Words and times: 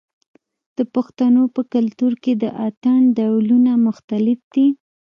د 0.77 0.79
پښتنو 0.95 1.43
په 1.55 1.61
کلتور 1.73 2.13
کې 2.23 2.33
د 2.43 2.45
اتن 2.67 3.01
ډولونه 3.17 3.71
مختلف 3.87 4.39
دي. 4.53 4.67